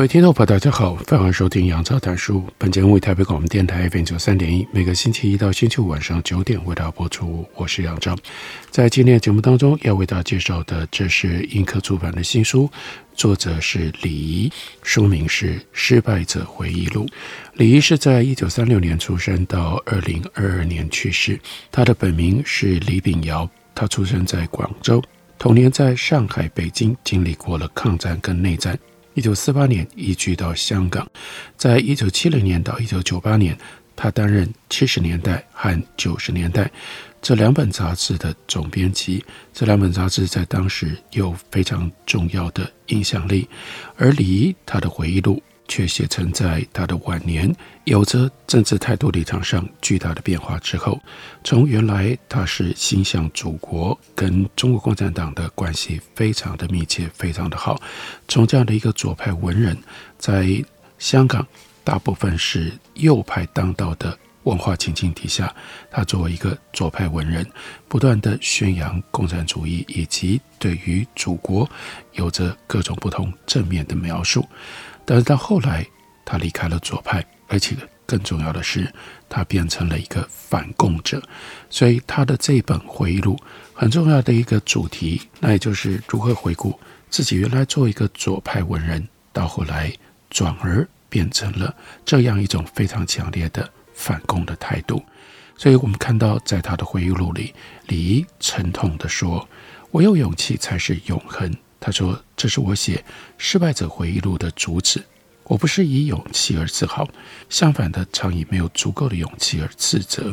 [0.00, 2.42] 各位听众朋友，大家好，欢迎收听杨照谈书。
[2.56, 7.46] 本节目为台北广播电台 FM 九三点一，每个星期一到星期五晚上九点为大家播出。
[7.54, 8.16] 我是杨照，
[8.70, 12.66] 在今天的节目当中要为大家介绍的，这是印刻出版的新书，
[13.14, 14.50] 作者是李怡，
[14.82, 17.04] 书名是《失败者回忆录》。
[17.52, 21.38] 李怡是在一九三六年出生，到二零二二年去世。
[21.70, 25.02] 他的本名是李炳尧，他出生在广州，
[25.38, 28.78] 童年在上海、北京经历过了抗战跟内战。
[29.20, 31.06] 一九四八年移居到香港，
[31.54, 33.54] 在一九七零年到一九九八年，
[33.94, 36.70] 他担任七十年代和九十年代
[37.20, 39.22] 这两本杂志的总编辑。
[39.52, 43.46] 这两本杂志在当时有非常重要的影响力，
[43.98, 45.42] 而李一他的回忆录。
[45.70, 47.54] 却写成在他的晚年，
[47.84, 51.00] 有着政治态度立场上巨大的变化之后，
[51.44, 57.80] 从原来他是心向祖国，跟中国共产党的关系非常的密切，非常的好，
[58.26, 59.78] 从这样的一个左派文人，
[60.18, 60.60] 在
[60.98, 61.46] 香港
[61.84, 65.54] 大部分是右派当道的文化情境底下，
[65.88, 67.46] 他作为一个左派文人，
[67.86, 71.70] 不断地宣扬共产主义，以及对于祖国
[72.14, 74.44] 有着各种不同正面的描述。
[75.10, 75.84] 但是到后来，
[76.24, 77.74] 他离开了左派，而且
[78.06, 78.88] 更重要的是，
[79.28, 81.20] 他变成了一个反共者。
[81.68, 83.36] 所以他的这本回忆录
[83.74, 86.78] 很重要的一个主题，那也就是如何回顾
[87.08, 89.92] 自己原来做一个左派文人，到后来
[90.30, 95.02] 转而变成了这样一种非常强烈的反共的态度。
[95.56, 97.52] 所以我们看到，在他的回忆录里，
[97.88, 99.48] 李怡沉痛地说
[99.90, 102.96] ：“唯有勇气才是永恒。”他说：“这是我写
[103.38, 105.02] 《失败者回忆录》的主旨。
[105.44, 107.08] 我不是以勇气而自豪，
[107.48, 110.32] 相反的，常以没有足够的勇气而自责。”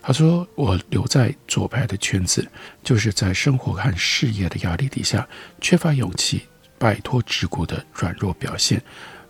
[0.00, 2.48] 他说：“我留在左派的圈子，
[2.84, 5.28] 就是在生活和事业的压力底下，
[5.60, 6.42] 缺乏勇气，
[6.78, 8.80] 摆脱桎梏的软弱表现。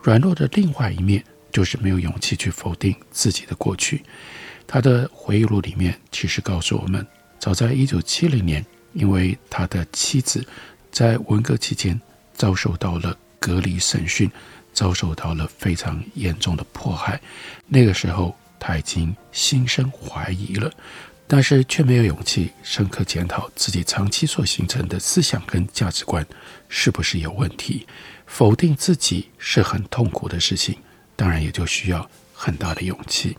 [0.03, 4.05] 软弱的另外一面，就是没有勇气去否定自己的过去。”
[4.69, 7.07] 他的回忆录里面其实告诉我们，
[7.39, 8.63] 早在一九七零年，
[8.93, 10.47] 因为他的妻子。
[10.97, 12.01] 在文革期间，
[12.33, 14.31] 遭受到了隔离审讯，
[14.73, 17.21] 遭受到了非常严重的迫害。
[17.67, 20.73] 那个时候，他已经心生怀疑了，
[21.27, 26.27] 但是却没有勇气深刻检讨自己长期所形成的思想跟价值观
[26.71, 27.87] 是不是有问题。
[28.25, 30.79] 否定自己是很痛苦的事情，
[31.15, 33.37] 当然也就需要很大的勇气。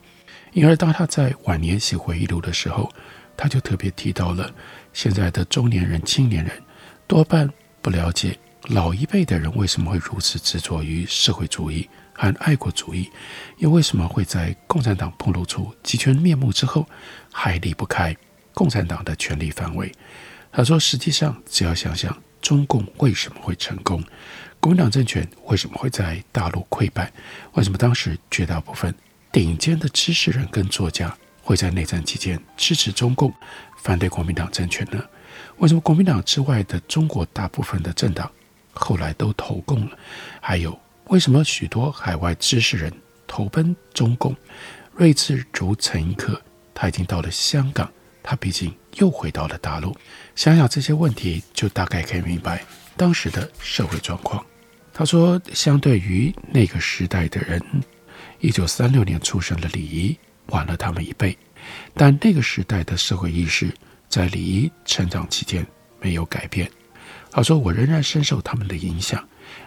[0.54, 2.94] 因而，当他在晚年写回忆录的时候，
[3.36, 4.54] 他就特别提到了
[4.94, 6.54] 现在的中年人、青年人。
[7.08, 7.50] 多半
[7.82, 13.10] 不了解老一辈的人为什么会如此执着于社会主义和爱国主义，
[13.60, 16.86] 又为什么会在共产党暴露出极权面目之后，
[17.32, 18.16] 还离不开
[18.54, 19.90] 共产党的权力范围？
[20.52, 24.04] 他说：“实际上，只要想想中共为什么会成功，
[24.60, 27.12] 国民党政权为什么会在大陆溃败，
[27.54, 28.94] 为什么当时绝大部分
[29.32, 33.34] 顶尖的知识人跟作家会在内战期间支持中共，
[33.78, 35.02] 反对国民党政权呢？”
[35.58, 38.32] 为什么国民党之外的中国大部分的政党
[38.74, 39.98] 后来都投共了？
[40.40, 42.94] 还有为什么许多海外知识人
[43.26, 44.36] 投奔中共？
[44.96, 46.40] 睿智如陈寅恪，
[46.76, 47.92] 他已经到了香港，
[48.22, 49.96] 他毕竟又回到了大陆。
[50.36, 52.64] 想想这些问题，就大概可以明白
[52.96, 54.46] 当时的社会状况。
[54.94, 57.60] 他说，相对于那个时代的人，
[58.40, 60.16] 一九三六年出生的李怡
[60.48, 61.36] 晚了他们一辈，
[61.96, 63.74] 但那个时代的社会意识。
[64.10, 65.66] 在李一成长期间
[66.02, 66.70] 没有改变。
[67.30, 69.24] 他说：“我仍然深受他们的影响。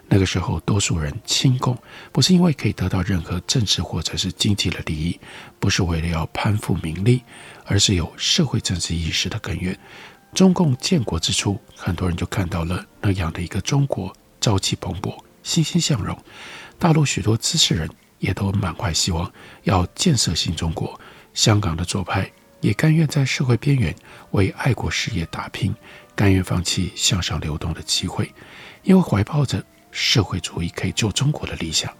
[0.08, 1.76] 那个时候，多数人亲共，
[2.10, 5.20] 不是因为可以得到任何政治或者是经济的利益，
[5.60, 7.22] 不是为了要攀附名利，
[7.64, 9.78] 而是有社会政治意识的根源。
[10.34, 16.16] 中共建国之初，很多人就看到了那样的一个中国，朝气蓬勃，欣欣向荣。
[16.76, 17.88] 大陆许多知识人
[18.18, 19.30] 也都满怀希望，
[19.62, 20.98] 要建设新中国。
[21.34, 22.28] 香港的左派。”
[22.60, 23.94] 也甘愿在社会边缘
[24.32, 25.74] 为爱国事业打拼，
[26.14, 28.32] 甘愿放弃向上流动的机会，
[28.82, 31.92] 因为怀抱着社会主义可以救中国的理想。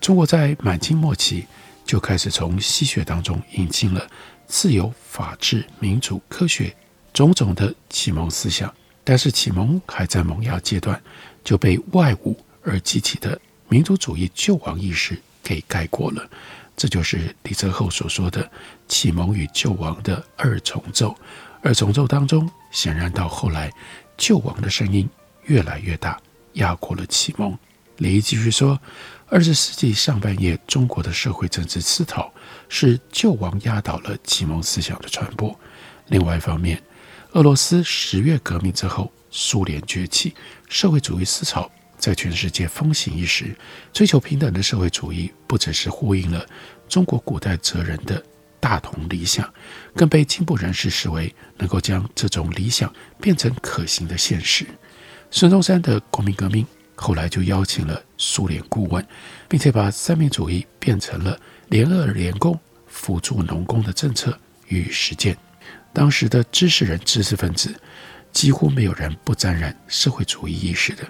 [0.00, 1.46] 中国在满清末期
[1.84, 4.06] 就开始从西学当中引进了
[4.46, 6.74] 自由、法治、民主、科学
[7.12, 8.74] 种种的启蒙思想，
[9.04, 11.00] 但是启蒙还在萌芽阶段，
[11.44, 16.28] 就被外侮而激起的民族主义救亡意识给盖过了。
[16.76, 18.50] 这就是李泽厚所说的
[18.88, 21.14] 启蒙与救亡的二重奏。
[21.62, 23.70] 二重奏当中，显然到后来，
[24.16, 25.08] 救亡的声音
[25.44, 26.20] 越来越大，
[26.54, 27.56] 压过了启蒙。
[27.98, 28.80] 李继续说，
[29.28, 32.32] 二十世纪上半叶，中国的社会政治思潮
[32.68, 35.56] 是救亡压倒了启蒙思想的传播。
[36.08, 36.82] 另外一方面，
[37.32, 40.34] 俄罗斯十月革命之后，苏联崛起，
[40.68, 41.70] 社会主义思潮
[42.02, 43.54] 在全世界风行一时。
[43.92, 46.44] 追求平等的社会主义，不只是呼应了
[46.88, 48.20] 中国古代哲人的
[48.58, 49.48] 大同理想，
[49.94, 54.66] 更被进步人士视为能够将这种理想变成可行的现实。
[55.30, 56.66] 孙中山的国民革命
[56.96, 59.06] 后来就邀请了苏联顾问，
[59.48, 61.38] 并且把三民主义变成了
[61.68, 62.58] 联俄联共
[62.88, 65.38] 辅助农工的政策与实践。
[65.94, 67.74] 当时的知识人、知识分子
[68.32, 71.04] 几乎没有人不沾染社会主义意识的，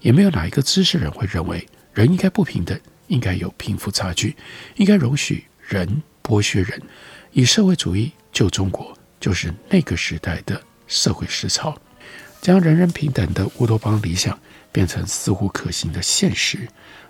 [0.00, 2.78] 也没有哪一个知识人会认为人应该不平等，
[3.08, 4.36] 应该有贫富差距，
[4.76, 6.80] 应该容许人剥削人。
[7.32, 11.76] 以社会主义救中国，就是那个时代的社会思潮，
[12.40, 14.38] 将人人平等的乌托邦理想
[14.70, 16.68] 变成似乎可行的现实。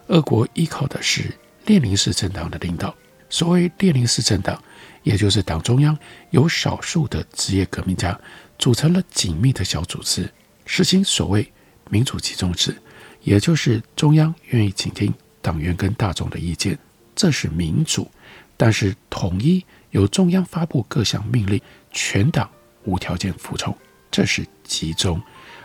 [0.08, 1.24] 俄国依靠的是
[1.66, 2.94] 列宁式政党的领导。
[3.28, 4.62] 所谓列宁式政党，
[5.06, 5.96] 也就是党中央
[6.30, 8.18] 由少数的职业革命家
[8.58, 10.28] 组成了紧密的小组织，
[10.64, 11.48] 实行所谓
[11.88, 12.76] 民主集中制，
[13.22, 16.76] 也就是中央愿意倾听党员跟大众的意见，
[17.14, 18.10] 这是民主。
[18.56, 21.60] 但是统一由中央发布各项命令，
[21.92, 22.50] 全党
[22.82, 23.72] 无条件服从，
[24.10, 25.22] 这是集中。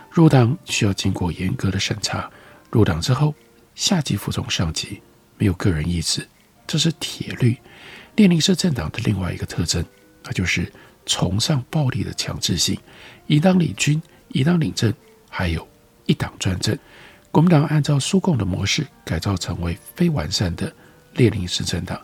[0.08, 2.30] 入党需要经过严格的审查，
[2.70, 3.34] 入党之后
[3.74, 5.02] 下级服从上级，
[5.36, 6.28] 没有个人意志。
[6.64, 7.56] 这是铁律。
[8.16, 9.84] 列宁式政党的另外一个特征，
[10.22, 10.70] 那就是
[11.06, 12.78] 崇尚暴力的强制性，
[13.26, 14.92] 一党领军，一党领政，
[15.30, 15.66] 还有
[16.06, 16.78] 一党专政。
[17.30, 20.70] 国民党按照苏共的模式改造成为非完善的
[21.14, 22.00] 列宁式政党，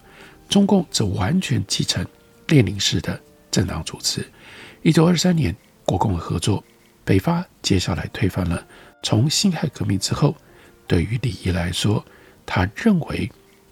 [0.49, 2.07] 中共则完全继承
[2.47, 3.21] 列宁式的
[3.51, 4.27] 政党组织。
[4.83, 6.65] 一九二三年，国共合作，
[7.05, 8.67] 北伐接下来推翻了。
[9.03, 10.35] 从辛亥革命之后，
[10.87, 12.05] 对于李仪来说，
[12.47, 13.31] 他认为。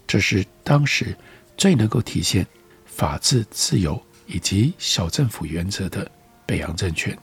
[0.09, 1.13] 这是当时
[1.57, 2.45] 最能够体现
[2.85, 6.09] 法治、自由以及小政府原则的
[6.45, 7.17] 北洋政权。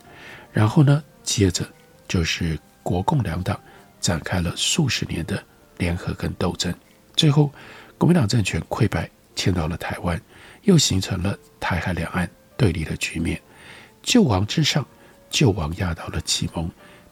[0.52, 1.64] 然后呢，接着
[2.06, 3.58] 就是国共两党
[4.00, 5.42] 展开了数十年的
[5.78, 6.74] 联合跟斗争。
[7.16, 7.52] 最后，
[7.96, 10.20] 国民党政权溃败，迁到了台湾，
[10.62, 13.40] 又形成了台海两岸对立的局面。
[14.02, 14.86] 救亡之上，
[15.30, 16.68] 救亡压倒了启蒙；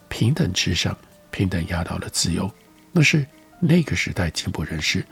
[0.08, 0.96] 平等之上，
[1.30, 2.50] 平等压倒了自由。
[2.90, 3.26] 那是
[3.60, 5.04] 那个时代进步人士。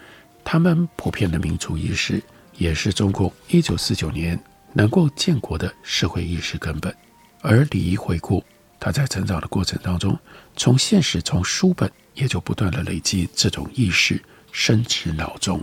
[0.45, 2.23] 他们普遍的民族意识，
[2.57, 4.39] 也是中共一九四九年
[4.73, 6.95] 能够建国的社会意识根本。
[7.41, 8.45] 而李仪回顾
[8.79, 10.19] 他在成长的过程当中，
[10.57, 14.23] 从现实、从书本，也就不断地累积这种意识，
[14.53, 15.63] 深植脑中。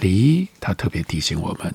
[0.00, 1.74] 李仪他特别提醒我们，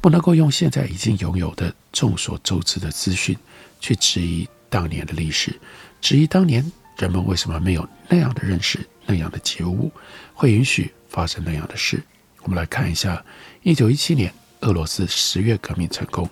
[0.00, 3.36] 不能够用现在已经拥有的众所周知的资讯，
[3.80, 5.58] 去质疑当年的历史，
[6.00, 9.90] 质疑当年人们为什么没有那样的认识、那样的觉悟，
[10.34, 10.92] 会允许。
[11.12, 12.02] 发生那样的事，
[12.40, 13.22] 我们来看一下：
[13.62, 14.32] 一九一七年，
[14.62, 16.26] 俄罗斯十月革命成功，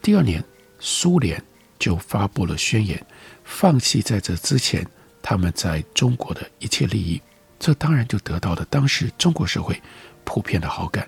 [0.00, 0.42] 第二年，
[0.80, 1.40] 苏联
[1.78, 3.04] 就发布了宣言，
[3.44, 4.86] 放弃在这之前
[5.20, 7.20] 他们在中国的一切利益。
[7.58, 9.80] 这当然就得到了当时中国社会
[10.24, 11.06] 普遍的好感。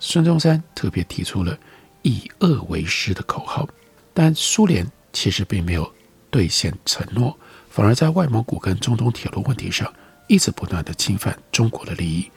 [0.00, 1.56] 孙中山特别提出了
[2.02, 3.66] 以俄为师的口号，
[4.12, 5.90] 但苏联其实并没有
[6.30, 7.38] 兑现承诺，
[7.70, 9.90] 反而在外蒙古跟中东铁路问题上
[10.26, 12.28] 一直不断地侵犯中国的利益。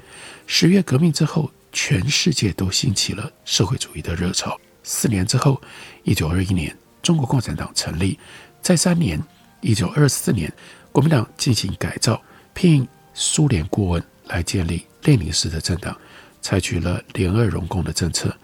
[0.52, 4.60] 十月革命之后，全世界都兴起了社会主义的热潮。
[4.82, 5.62] 四年之后，
[6.02, 8.18] 一九二一年，中国共产党成立。
[8.60, 9.24] 再三年，
[9.62, 10.52] 一九二四年，
[10.92, 12.20] 国民党进行改造，
[12.56, 15.96] 聘苏联顾问来建立列宁式的政党，
[16.42, 18.36] 采取了联俄容共的政策，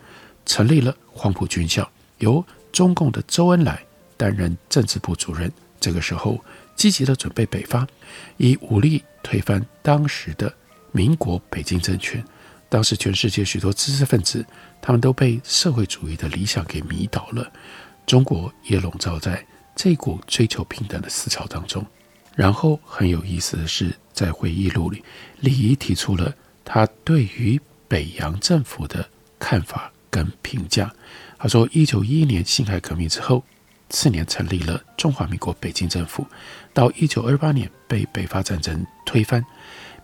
[0.45, 3.83] 成立了黄埔军校，由中共的周恩来
[4.15, 5.51] 担任政治部主任。
[5.79, 6.39] 这个时候，
[6.75, 7.87] 积极的准备北伐，
[8.37, 10.53] 以武力推翻当时的。
[10.95, 12.23] 民国北京政权，
[12.69, 14.45] 当时全世界许多知识分子，
[14.81, 17.51] 他们都被社会主义的理想给迷倒了。
[18.05, 21.85] 中国也笼罩在这股追求平等的思潮当中。
[22.33, 25.03] 然后很有意思的是，在回忆录里，
[25.41, 26.33] 李仪提出了
[26.63, 27.59] 他对于
[27.89, 29.05] 北洋政府的
[29.37, 30.89] 看法跟评价。
[31.37, 33.43] 他说，一九一一年辛亥革命之后，
[33.89, 36.25] 次年成立了中华民国北京政府，
[36.73, 39.45] 到一九二八年被北伐战争推翻。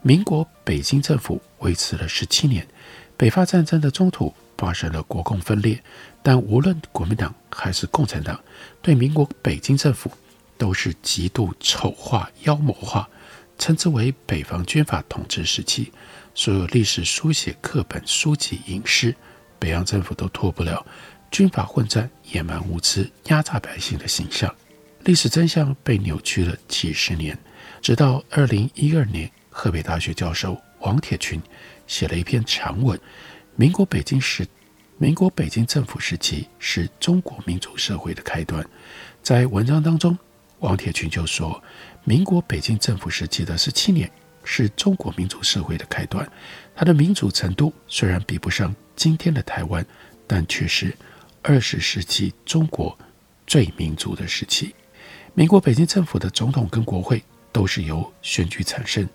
[0.03, 2.67] 民国北京政府维持了十七年，
[3.15, 5.81] 北伐战争的中途发生了国共分裂，
[6.23, 8.39] 但无论国民党还是共产党，
[8.81, 10.11] 对民国北京政府
[10.57, 13.07] 都是极度丑化、妖魔化，
[13.59, 15.91] 称之为北方军阀统治时期。
[16.33, 19.15] 所有历史书写课本、书籍、影视，
[19.59, 20.83] 北洋政府都脱不了
[21.29, 24.51] 军阀混战、野蛮无知、压榨百姓的形象。
[25.03, 27.37] 历史真相被扭曲了几十年，
[27.81, 29.29] 直到二零一二年，
[29.61, 31.39] 河北大学教授王铁群
[31.85, 32.97] 写了一篇长文，
[33.55, 34.43] 《民国北京时，
[34.97, 38.63] 民国北京政府时期是中国民主社会的开端》。
[39.21, 40.17] 在文章当中，
[40.61, 41.63] 王铁群就说，
[42.03, 44.11] 民国北京政府时期的十七年。
[44.43, 46.27] 是中国民主社会的开端，
[46.73, 49.85] 它的民主程度虽然比不上今天的台湾，
[50.25, 50.91] 但却是
[51.43, 52.97] 二十世纪中国
[53.45, 54.73] 最民主的时期。
[55.35, 59.07] 民国北京政府的总统跟国会都是由选举产生、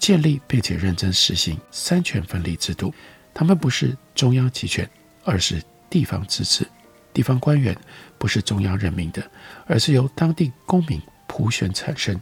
[0.00, 2.92] 建立并且认真实行三权分立制度。
[3.32, 4.88] 他们不是中央集权，
[5.22, 6.66] 而是地方自治。
[7.12, 7.76] 地方官员
[8.18, 9.22] 不是中央任命的，
[9.66, 12.18] 而是由当地公民普选产生。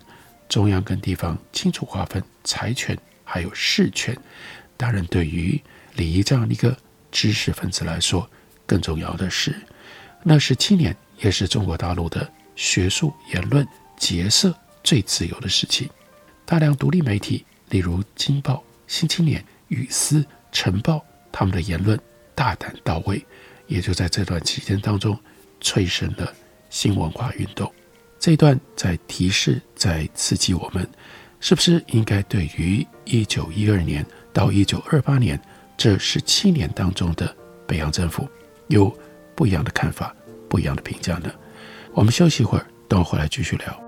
[0.48, 4.16] 中央跟地方清楚划分财权，还有事权。
[4.76, 5.60] 当然，对于
[5.94, 6.76] 李仪这样一个
[7.12, 8.28] 知识分子来说，
[8.66, 9.54] 更重要的是，
[10.22, 13.66] 那十七年也是中国大陆的学术言论
[13.98, 15.90] 结社最自由的时期。
[16.46, 18.54] 大量独立媒体，例如《京报》
[18.86, 20.20] 《新青年》《语丝》
[20.52, 20.96] 《晨报》，
[21.30, 21.98] 他们的言论
[22.34, 23.24] 大胆到位，
[23.66, 25.18] 也就在这段期间当中
[25.60, 26.32] 催生了
[26.70, 27.72] 新文化运动。
[28.18, 30.88] 这一段在提示，在刺激我们，
[31.40, 35.40] 是不是应该对于一九一二年到一九二八年
[35.76, 37.34] 这十七年当中的
[37.66, 38.28] 北洋政府
[38.68, 38.92] 有
[39.36, 40.14] 不一样的看法、
[40.48, 41.30] 不一样的评价呢？
[41.92, 43.87] 我们休息一会儿，等我回来继续聊。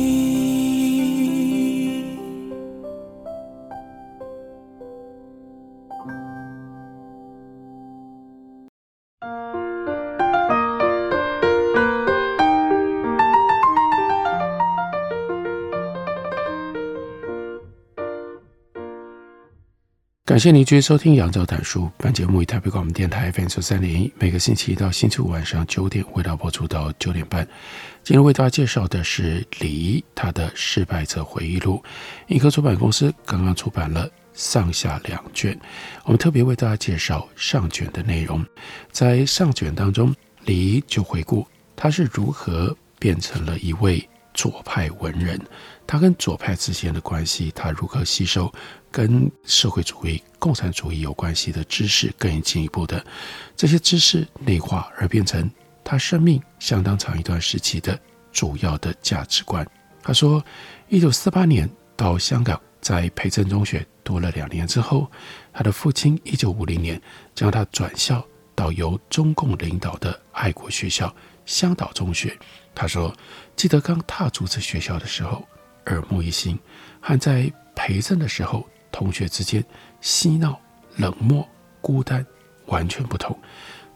[20.31, 21.83] 感谢您继续收听《杨照谈书》。
[21.97, 27.45] 本节目以台北广播电台 FM 九三点一，每个星期一到星期五晚上九点，为大家播出到九点半。
[28.01, 31.83] 今天为大家介绍的是李仪他的失败者回忆录。
[32.27, 35.59] 印刻出版公司刚刚出版了上下两卷。
[36.05, 38.41] 我们特别为大家介绍上卷的内容。
[38.89, 41.45] 在上卷当中，李仪就回顾
[41.75, 45.37] 他是如何变成了一位左派文人，
[45.85, 48.49] 他跟左派之间的关系，他如何吸收。
[48.91, 53.03] 跟社会主义、共产主义有关系的知识，更进一步的
[53.55, 55.49] 这些知识内化，而变成
[55.83, 57.97] 他生命相当长一段时期的
[58.31, 59.65] 主要的价值观。
[60.03, 60.43] 他说，
[60.89, 65.09] 一九四八年到香港，在培正中学读了两年之后，
[65.53, 67.01] 他的父亲一九五零年
[67.33, 72.37] 将他转校到由中共领导的爱国学校香岛中学。
[72.75, 73.15] 他说，
[73.55, 75.47] 记得刚踏足这学校的时候，
[75.85, 76.59] 耳目一新，
[76.99, 78.67] 还在培正的时候。
[78.91, 79.63] 同学之间
[80.01, 80.59] 嬉闹、
[80.97, 81.47] 冷漠、
[81.81, 82.25] 孤单，
[82.65, 83.37] 完全不同。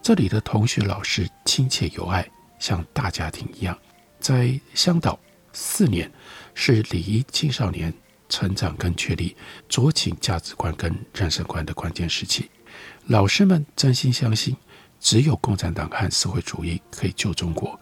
[0.02, 2.28] 这里的同学、老师亲切有爱，
[2.60, 3.78] 像大家庭一样。
[4.20, 5.20] 在香岛
[5.54, 6.12] 四年，
[6.54, 7.94] 是李仪青少年
[8.30, 9.36] 成长跟确立
[9.70, 12.50] 酌情价值观跟人生观的关键时期。
[13.08, 14.56] 老师们真心相信，
[15.00, 17.80] 只有共产党和社会主义可以救中国。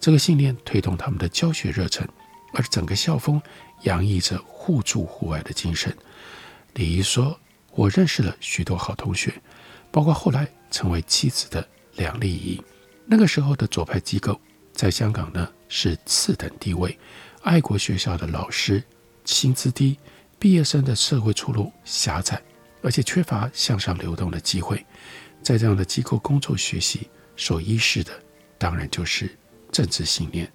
[0.00, 2.06] 这个信念推动他们的教学热忱，
[2.52, 3.40] 而整个校风
[3.82, 5.96] 洋溢着互助互爱的精神。
[6.74, 7.38] 李仪说
[7.70, 9.32] ：“我认识了许多好同学，
[9.92, 12.60] 包括后来成为妻子的梁丽仪。
[13.06, 14.40] 那个时候的左派机构
[14.72, 16.98] 在香港呢是次等地位，
[17.42, 18.82] 爱国学校的老师
[19.24, 19.96] 薪资低，
[20.36, 22.42] 毕业生的社会出路狭窄，
[22.82, 24.84] 而且缺乏向上流动的机会。
[25.42, 28.10] 在这样的机构工作学习，所依恃的
[28.58, 29.30] 当然就是
[29.70, 30.50] 政治信念。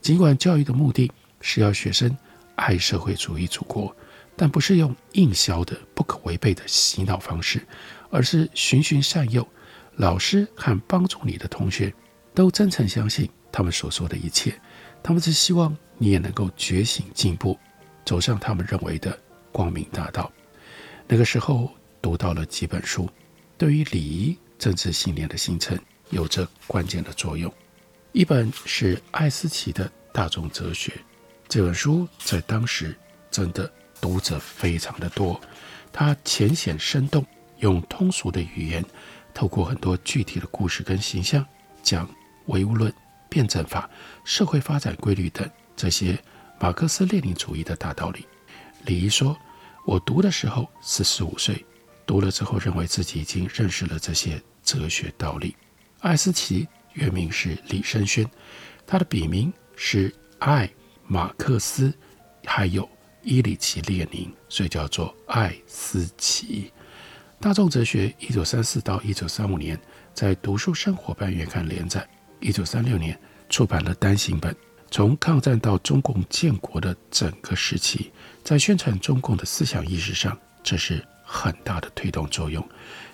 [0.00, 2.16] 尽管教育的目的是要学生
[2.56, 3.94] 爱社会主义祖国。”
[4.36, 7.66] 但不是用硬销的不可违背的洗脑方式，
[8.10, 9.46] 而是循循善诱。
[9.96, 11.92] 老师和帮助你的同学
[12.34, 14.58] 都真诚相信他们所说的一切，
[15.02, 17.58] 他们只希望你也能够觉醒进步，
[18.04, 19.16] 走上他们认为的
[19.52, 20.32] 光明大道。
[21.06, 21.70] 那个时候
[22.00, 23.08] 读到了几本书，
[23.58, 27.52] 对于礼仪政治信念的形成有着关键的作用。
[28.12, 30.92] 一本是艾思奇的《大众哲学》，
[31.48, 32.96] 这本书在当时
[33.30, 33.70] 真的。
[34.02, 35.40] 读者非常的多，
[35.92, 37.24] 他浅显生动，
[37.60, 38.84] 用通俗的语言，
[39.32, 41.46] 透过很多具体的故事跟形象，
[41.84, 42.06] 讲
[42.46, 42.92] 唯物论、
[43.30, 43.88] 辩证法、
[44.24, 46.18] 社会发展规律等这些
[46.58, 48.26] 马克思列宁主义的大道理。
[48.86, 49.38] 李仪说
[49.86, 51.64] ：“我读的时候四十五岁，
[52.04, 55.56] 读了之后认为自己已经认识了这些哲学道理。”
[56.02, 58.28] 艾思奇原名是李生轩，
[58.84, 60.68] 他的笔名是艾
[61.06, 61.94] 马克思，
[62.44, 62.88] 还有。
[63.22, 66.70] 伊里奇列宁，所以叫做艾思奇。
[67.40, 69.78] 大众哲学，一九三四到一九三五年
[70.14, 72.08] 在读书生活》半月刊连载，
[72.40, 74.54] 一九三六年出版了单行本。
[74.90, 78.12] 从抗战到中共建国的整个时期，
[78.44, 82.62] 在宣传中共的思想意识上，这是很大的推动作用。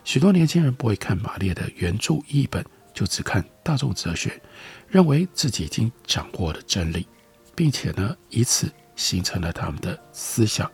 [0.05, 4.43] 许多年轻人不会看马列的原著译本，就只看大众哲学，
[4.89, 7.07] 认为自己已经掌握了真理，
[7.55, 8.69] 并且呢，以此。
[8.99, 10.69] 形成了他们的思想，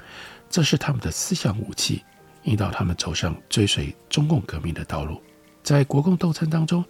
[0.48, 2.02] 这是他们的思想武器，
[2.44, 5.22] 引导他们走上追随中共革命的道路。
[5.62, 6.82] 在国共斗争当中，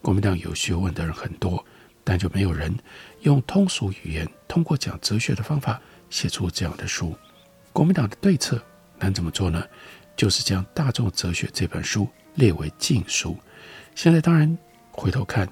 [0.00, 1.62] 国民党有学问的人很多，
[2.02, 2.74] 但就没有人
[3.20, 7.14] 用通俗语言，通过讲哲学的方法写出这样的书。
[7.72, 8.60] 国民党的对策
[8.98, 9.62] 能怎么做呢？
[10.16, 13.36] 就是将《大众哲学》这本书列为禁书。
[13.94, 14.56] 现在当然
[14.90, 15.46] 回头看，《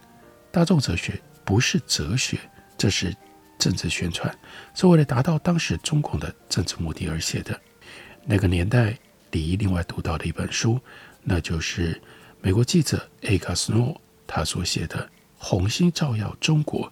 [0.51, 1.13] 大众哲学》
[1.45, 2.39] 不是哲学，
[2.79, 3.15] 这是。
[3.59, 4.37] 政治宣传
[4.75, 7.59] 是为了达到当时中共的政治目的而写的。
[8.25, 8.99] 那个年代，
[9.31, 10.81] 李仪另外读到的一本书，
[11.23, 12.01] 那就是
[12.41, 14.99] 美国记者艾卡斯诺他所写的
[15.39, 16.91] 《红星照耀中国》。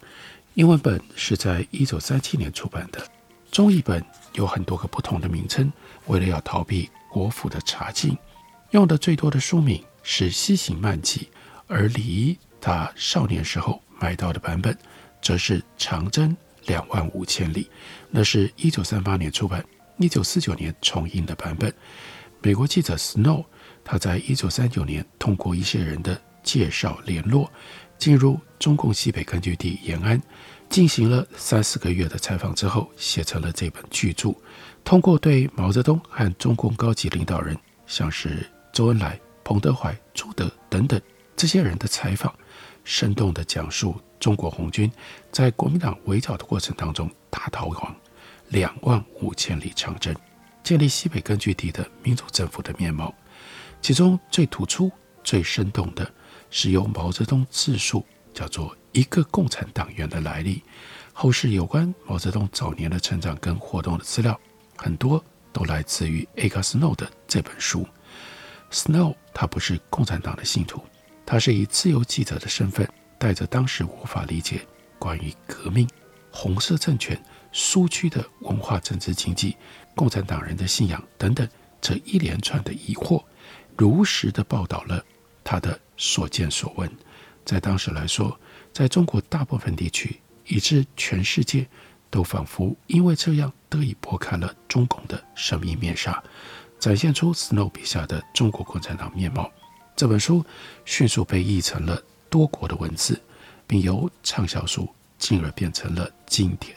[0.53, 3.05] 英文本是在一九三七年出版的，
[3.51, 4.01] 中译本
[4.33, 5.71] 有很多个不同的名称，
[6.05, 8.17] 为了要逃避国府的查禁，
[8.71, 11.21] 用的最多的书名是《西行漫记》，
[11.67, 14.77] 而李仪他少年时候买到的版本，
[15.21, 16.29] 则是《长征》。
[16.67, 17.69] 两万五千里，
[18.09, 19.63] 那是一九三八年出版，
[19.97, 21.73] 一九四九年重印的版本。
[22.41, 23.45] 美国记者 Snow，
[23.83, 27.51] 他在一九三九年通过一些人的介绍联络，
[27.97, 30.21] 进入中共西北根据地延安，
[30.69, 34.31] 进行了三四个月的采访之后，写成了这本巨著。
[34.83, 41.01] 通过对毛泽东和中共高级领导人，像是周恩来、彭德怀、朱德等等
[41.35, 42.31] 这些人的采访，
[42.85, 43.99] 生动地讲述。
[44.17, 44.89] 中国红军
[45.29, 47.95] 在国民党围剿的过程当中大逃亡，
[48.47, 50.15] 两万五千里长征，
[50.63, 53.13] 建立西北根据地的民主政府的面貌。
[53.81, 54.89] 其中最突出、
[55.23, 56.09] 最生动的
[56.49, 60.63] 是由毛泽东自述，叫做“一个共产党员的来历”。
[61.13, 64.39] 后世有关毛泽东早年的成长跟活动的资料，
[64.75, 67.85] 很多都来自于艾卡斯诺的这本书。
[68.71, 70.81] Snow 他不是共产党的信徒，
[71.25, 72.87] 他是以自由记者的身份。
[73.17, 74.59] 带着当时无法理解
[74.99, 75.89] 关于革命、
[76.31, 77.19] 红色政权、
[77.53, 79.55] 苏区的文化、政治、经济、
[79.95, 81.47] 共产党人的信仰等等
[81.79, 83.23] 这一连串的疑惑，
[83.77, 85.03] 如实的报道了
[85.45, 86.91] 他的所见所闻。
[87.45, 88.37] 在当时来说，
[88.73, 91.65] 在中国大部分地区，以致全世界
[92.09, 96.21] 都仿佛因为这样得以拨开了中共的神秘面纱，
[96.79, 99.49] 展现出 Snow 笔下的中国共产党面貌。
[99.95, 100.45] 这本书
[100.83, 102.01] 迅速被译成了。
[102.27, 103.17] 多国的文字，
[103.65, 106.75] 并由畅销书进而变成了经典，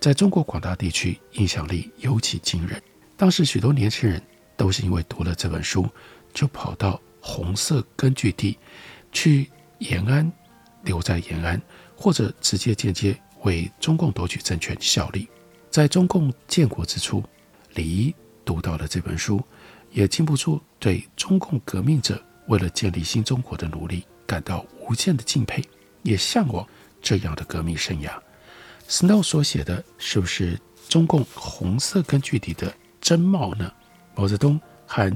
[0.00, 2.82] 在中国广大地区影响力尤其惊人。
[3.16, 4.20] 当时许多年轻人
[4.56, 5.88] 都是因为读了这本书，
[6.34, 8.58] 就跑到红色根据地
[9.12, 10.32] 去延安，
[10.82, 11.62] 留在延安，
[11.94, 15.28] 或者直接间接为中共夺取政权效力。
[15.70, 17.22] 在中共建国之初，
[17.74, 18.12] 李一
[18.44, 19.40] 读到了这本书，
[19.92, 24.04] 也禁不住对中共革命者为了建立新中国的努力。
[24.26, 25.64] 感到无限的敬佩，
[26.02, 26.68] 也向往
[27.00, 28.10] 这样的革命生涯。
[28.86, 33.72] Snow 所写的是不是中共红色根据地的真貌呢？
[34.14, 35.10] 毛泽东和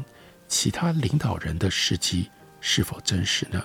[0.48, 2.30] 其他领导人的事迹
[2.62, 3.62] 是否真实呢？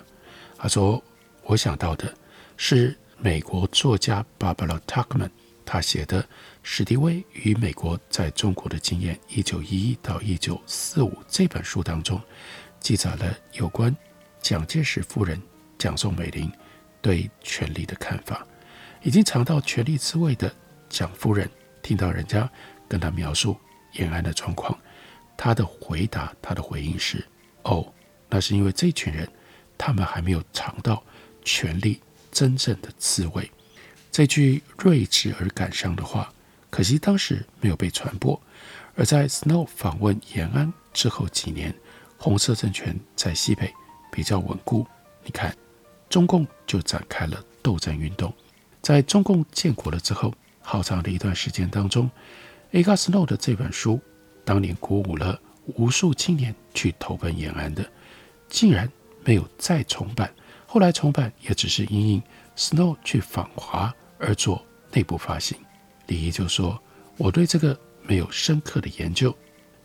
[0.57, 1.01] 他说
[1.47, 2.13] ：“我想到的
[2.57, 5.29] 是美国作家 Barbara Tuchman
[5.63, 6.21] 他写的
[6.61, 12.21] 《史迪威与美国在中国的经验（一九一一到一九四五）》这本书当中，
[12.79, 13.95] 记载了有关
[14.41, 15.41] 蒋介石夫人
[15.77, 16.51] 蒋宋美龄
[17.01, 18.45] 对权力的看法。
[19.03, 20.53] 已经尝到权力滋味的
[20.89, 21.49] 蒋夫人，
[21.81, 22.49] 听到人家
[22.87, 23.57] 跟他描述
[23.93, 24.77] 延安的状况，
[25.35, 27.23] 他的回答，他的回应是
[27.63, 27.93] ：“哦，
[28.29, 29.27] 那是因为这群人。”
[29.79, 31.03] 他们还没有尝到
[31.45, 33.51] 权力真正的滋味。
[34.11, 36.33] 这句睿智而感伤的话，
[36.71, 38.41] 可惜当时没有被传播。
[38.95, 41.75] 而在 Snow 访问延安之后几年，
[42.17, 43.73] 红色政权在西北
[44.11, 44.85] 比较稳固。
[45.23, 45.55] 你看，
[46.09, 48.33] 中共就展开了斗争运动。
[48.81, 52.09] 在中共建国了之后，好长的一段时间当中
[52.71, 53.99] ，Edgar Snow 的这本书
[54.43, 55.39] 当年鼓舞了
[55.75, 57.89] 无数青年去投奔延安的，
[58.49, 58.89] 竟然。
[59.25, 60.33] 没有再重版，
[60.65, 62.23] 后来重版也只是因应
[62.55, 65.57] Snow 去访华而做内部发行。
[66.05, 66.81] 李仪就说
[67.17, 69.35] ：“我对这个没有深刻的研究，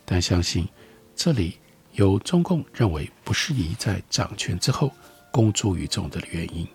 [0.05, 0.69] 但相信
[1.17, 1.59] 这里
[1.93, 4.91] 有中共认为不适宜在掌权之后
[5.31, 6.67] 公诸于众的原因。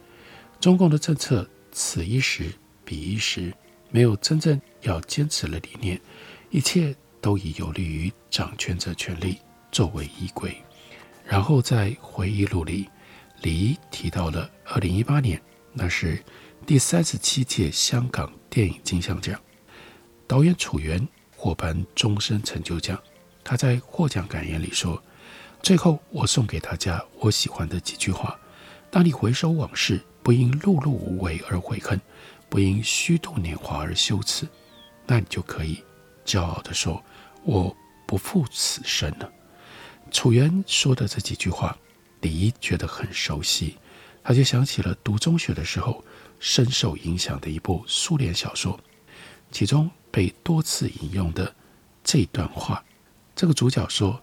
[0.60, 2.52] 中共的政策此一时
[2.84, 3.54] 彼一时，
[3.90, 6.00] 没有真正要坚持的理念，
[6.50, 9.38] 一切都以有利于掌权者权力
[9.72, 10.56] 作为依归。”
[11.26, 12.88] 然后在回忆录里，
[13.42, 15.42] 李仪提到了二零一八年，
[15.74, 16.24] 那是
[16.66, 19.40] 第三十七届香港电影金像奖，
[20.26, 22.98] 导演楚原获颁终身成就奖。
[23.50, 25.02] 他在获奖感言里说
[25.64, 28.38] ：“最后，我送给大家我喜欢的几句话：
[28.92, 31.98] 当你回首往事，不因碌碌无为而悔恨，
[32.50, 34.46] 不因虚度年华而羞耻，
[35.06, 35.82] 那你就可以
[36.26, 37.02] 骄傲地说：
[37.46, 37.74] 我
[38.06, 39.32] 不负此生了。”
[40.12, 41.78] 楚原说的这几句话，
[42.20, 43.78] 李一觉得很熟悉，
[44.26, 46.04] 他就想起了读中学的时候
[46.38, 48.78] 深受影响的一部苏联小说，
[49.54, 51.56] 其中被多次引用的
[52.04, 52.84] 这段话。
[53.38, 54.22] 这个主角说：“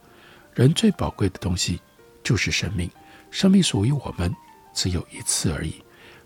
[0.54, 1.80] 人最宝贵的东西
[2.24, 2.90] 就是生命，
[3.30, 4.34] 生命属于我们
[4.74, 5.76] 只有一次而已。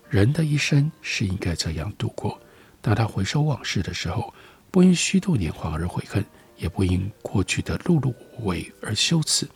[0.09, 2.41] 人的一生是应该这样度过。
[2.81, 4.33] 当他回首往事的时候，
[4.71, 6.25] 不因虚度年华而悔恨。”
[6.59, 9.47] 也不因过去的碌碌无为而羞耻，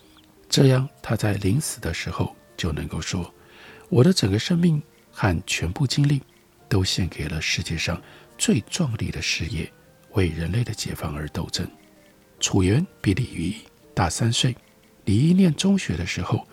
[0.47, 3.29] 这样他在临死的时候就能够说
[3.91, 6.21] ：“我的整个生命和全部精力
[6.69, 8.01] 都献给了世界上
[8.37, 9.69] 最壮丽的事业，
[10.11, 11.69] 为人类的解放而斗争。”
[12.43, 13.55] 楚原比李仪
[13.93, 14.53] 大三岁，
[15.05, 16.45] 李一念中学的时候，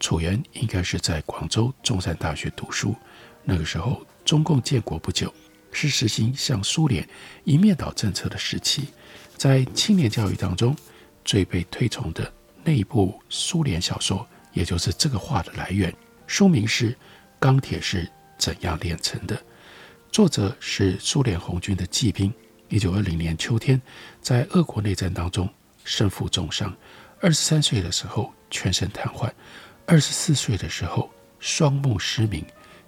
[0.00, 2.96] 楚原应该是在广州中山大学读书。
[3.44, 5.30] 那个时候，中共建国不久，
[5.70, 7.06] 是实行向苏联
[7.44, 8.88] 一面倒政策的时期。
[9.36, 10.74] 在青年教育当中，
[11.26, 12.32] 最被推崇的
[12.64, 15.94] 那一部苏联小说，也就是这个话的来源，
[16.26, 16.92] 书名是
[17.38, 19.36] 《钢铁是怎样炼成的》，
[20.10, 22.32] 作者是苏联红军的骑兵。
[22.74, 23.80] 一九二零年秋天，
[24.20, 25.48] 在俄国内战当中
[25.84, 26.76] 身负重伤，
[27.20, 29.30] 二十三岁的时候全身瘫痪，
[29.86, 31.08] 二十四岁的时候
[31.38, 32.44] 双目失明，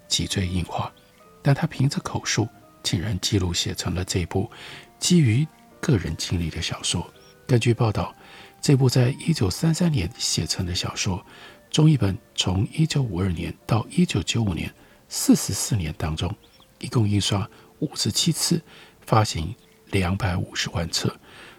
[0.09, 0.93] 脊椎硬化，
[1.41, 2.49] 但他凭着口述，
[2.83, 4.51] 竟然记录写成了这部
[4.99, 5.47] 基于。
[5.79, 7.09] 个人经历的小说。
[7.47, 8.13] 根据报道，
[8.61, 11.25] 这部在一九三三年写成的小说，
[11.71, 14.75] 中译本从一九五二年到一九九五年
[15.09, 16.35] 四十四年当中，
[16.81, 18.61] 一共印刷五十七次，
[19.03, 19.55] 发行
[19.91, 21.15] 两百五十万册。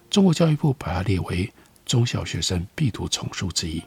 [0.10, 1.52] 中国教育部把它列为
[1.86, 3.82] 中小学生必读丛书之一。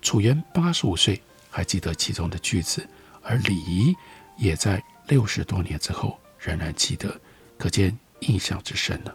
[0.00, 1.20] 楚原八十五岁
[1.50, 2.88] 还记得其中的句子，
[3.22, 3.94] 而李仪
[4.36, 7.20] 也在六十多年之后仍然记得，
[7.58, 9.14] 可见印象之深了。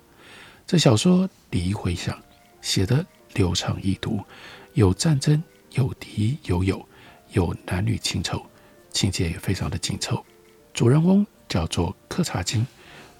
[0.68, 2.22] 这小说李仪回想
[2.62, 4.24] 写得流畅易读，
[4.74, 6.88] 有战争，有敌，有友，
[7.32, 8.46] 有男女情仇，
[8.92, 10.24] 情节也非常的紧凑。
[10.74, 12.66] 主人翁叫做柯察金，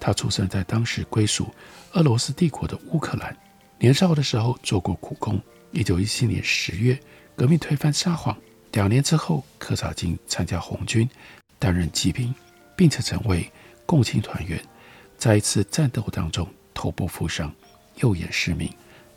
[0.04, 1.48] 他出生在当时归属
[1.92, 3.34] 俄罗斯帝国的乌克兰，
[3.78, 5.40] 年少的时候做过苦工。
[5.70, 7.00] 一九一七年十月，
[7.34, 8.36] 革命推翻沙皇，
[8.72, 11.08] 两年之后，柯察金参加红军，
[11.58, 12.34] 担任骑兵，
[12.76, 13.50] 并且成为
[13.86, 14.62] 共青团员，
[15.16, 16.46] 在一次战斗当中。
[16.74, 17.50] 头部负伤，
[18.02, 18.70] 右眼失明。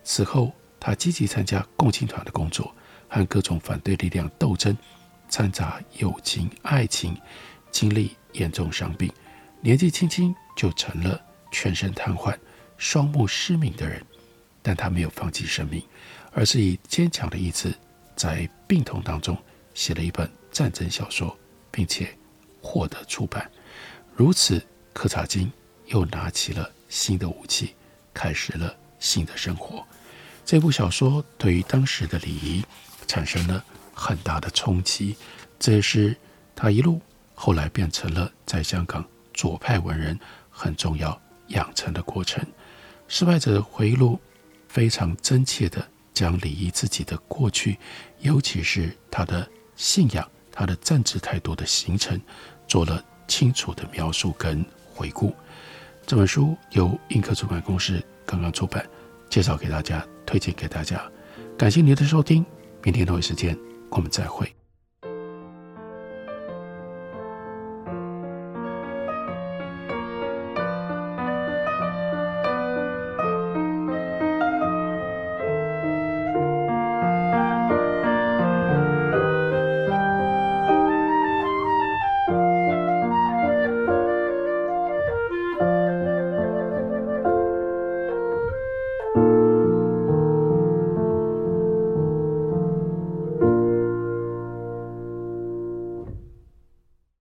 [0.05, 2.73] 此后，他积极参加共青团的工作，
[3.09, 4.77] 和各种反对力量斗争，
[5.27, 7.19] 掺杂友情、爱情，
[7.71, 9.11] 经历严重伤病，
[9.59, 11.21] 年纪轻轻就成了
[11.53, 12.37] 全身瘫痪、
[12.77, 14.03] 双目失明的人。
[14.61, 15.81] 但他没有放弃生命，
[16.33, 17.73] 而是以坚强的意志，
[18.17, 19.37] 在病痛当中
[19.73, 21.33] 写了一本战争小说，
[21.71, 22.13] 并且
[22.61, 23.49] 获得出版。
[24.13, 25.49] 如此，柯察金
[25.85, 27.75] 又拿起了新的武器，
[28.13, 29.85] 开始了新的生活。
[30.43, 32.61] 这部小说对于当时的礼仪
[33.07, 35.15] 产生了很大的冲击，
[35.57, 36.13] 这也是
[36.53, 36.99] 他一路
[37.35, 40.19] 后来变成了在香港左派文人
[40.57, 42.43] 很重要养成的过程。
[43.07, 44.19] 失败者的回忆录
[44.67, 47.77] 非常真切地将李毅自己的过去，
[48.19, 52.19] 尤其是他的信仰、他的政治态度的形成，
[52.67, 55.33] 做了清楚的描述跟回顾。
[56.05, 58.83] 这本书由印客出版公司刚刚出版，
[59.29, 61.01] 介绍给大家，推荐给大家。
[61.57, 62.43] 感谢您的收听，
[62.83, 63.57] 明天同一时间
[63.89, 64.51] 我们再会。